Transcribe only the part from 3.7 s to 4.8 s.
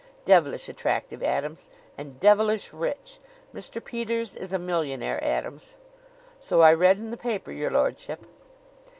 Peters is a